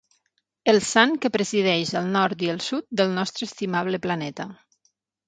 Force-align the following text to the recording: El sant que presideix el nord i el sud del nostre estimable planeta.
El 0.71 0.79
sant 0.91 1.11
que 1.25 1.29
presideix 1.35 1.91
el 2.01 2.09
nord 2.15 2.41
i 2.45 2.49
el 2.53 2.63
sud 2.69 2.87
del 3.03 3.13
nostre 3.19 3.47
estimable 3.49 4.01
planeta. 4.07 4.49